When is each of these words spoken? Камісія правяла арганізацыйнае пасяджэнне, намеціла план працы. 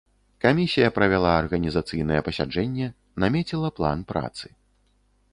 Камісія 0.43 0.87
правяла 0.95 1.33
арганізацыйнае 1.41 2.21
пасяджэнне, 2.29 2.87
намеціла 3.25 3.69
план 3.81 3.97
працы. 4.13 4.47